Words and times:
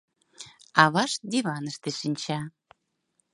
Авашт 0.83 1.21
диваныште 1.31 1.89
шинча. 1.99 2.39